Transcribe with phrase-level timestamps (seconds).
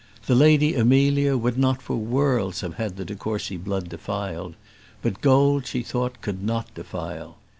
[0.25, 4.55] The Lady Amelia would not for worlds have had the de Courcy blood defiled;
[5.03, 7.37] but gold she thought could not defile.